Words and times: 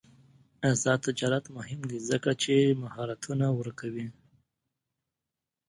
آزاد 0.71 0.99
تجارت 1.07 1.45
مهم 1.57 1.81
دی 1.89 1.99
ځکه 2.09 2.31
چې 2.41 2.77
مهارتونه 2.83 3.45
ورکوي. 3.59 4.07